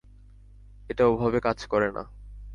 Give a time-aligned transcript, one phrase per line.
[0.89, 2.03] এটা ওভাবে কাজ করে না।